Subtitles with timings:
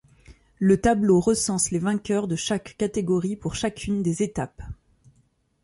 [0.57, 4.63] Le tableau recense les vainqueurs de chaque catégorie pour chacune des étapes.